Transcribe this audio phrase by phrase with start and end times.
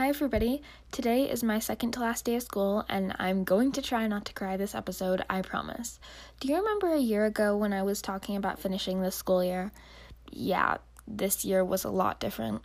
[0.00, 0.62] Hi, everybody.
[0.92, 4.24] Today is my second to last day of school, and I'm going to try not
[4.24, 6.00] to cry this episode, I promise.
[6.40, 9.72] Do you remember a year ago when I was talking about finishing this school year?
[10.32, 12.62] Yeah, this year was a lot different.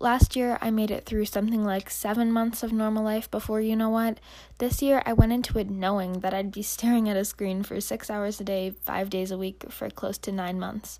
[0.00, 3.76] Last year, I made it through something like seven months of normal life before you
[3.76, 4.18] know what.
[4.56, 7.78] This year, I went into it knowing that I'd be staring at a screen for
[7.82, 10.98] six hours a day, five days a week for close to nine months.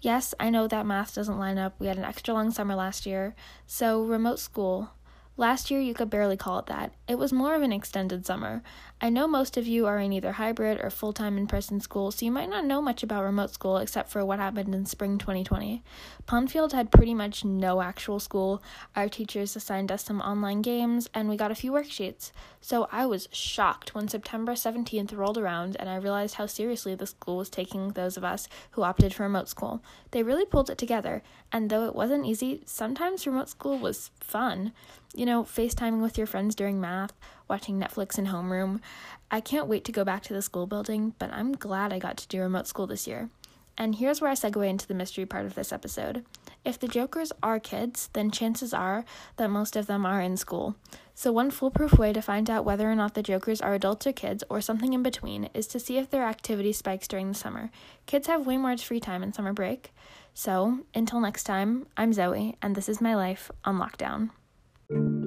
[0.00, 1.74] Yes, I know that math doesn't line up.
[1.78, 3.34] We had an extra long summer last year,
[3.66, 4.92] so remote school
[5.40, 6.92] Last year, you could barely call it that.
[7.08, 8.62] It was more of an extended summer.
[9.00, 12.10] I know most of you are in either hybrid or full time in person school,
[12.10, 15.16] so you might not know much about remote school except for what happened in spring
[15.16, 15.82] 2020.
[16.26, 18.62] Pondfield had pretty much no actual school.
[18.94, 22.32] Our teachers assigned us some online games, and we got a few worksheets.
[22.60, 27.06] So I was shocked when September 17th rolled around and I realized how seriously the
[27.06, 29.82] school was taking those of us who opted for remote school.
[30.10, 34.74] They really pulled it together, and though it wasn't easy, sometimes remote school was fun.
[35.14, 37.12] You know, FaceTiming with your friends during math,
[37.48, 38.80] watching Netflix in homeroom.
[39.30, 42.16] I can't wait to go back to the school building, but I'm glad I got
[42.18, 43.28] to do remote school this year.
[43.76, 46.24] And here's where I segue into the mystery part of this episode.
[46.64, 49.04] If the Jokers are kids, then chances are
[49.36, 50.76] that most of them are in school.
[51.14, 54.12] So, one foolproof way to find out whether or not the Jokers are adults or
[54.12, 57.70] kids, or something in between, is to see if their activity spikes during the summer.
[58.06, 59.92] Kids have way more free time in summer break.
[60.34, 64.30] So, until next time, I'm Zoe, and this is my life on lockdown
[64.90, 65.19] thank you